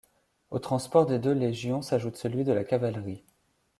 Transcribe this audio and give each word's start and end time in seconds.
Au 0.49 0.57
transport 0.57 1.05
des 1.05 1.19
deux 1.19 1.31
légions 1.31 1.83
s'ajoute 1.83 2.15
celui 2.15 2.43
de 2.43 2.51
la 2.51 2.63
cavalerie. 2.63 3.23